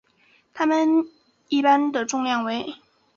[0.55, 1.05] 它们
[1.47, 2.73] 一般的重量为。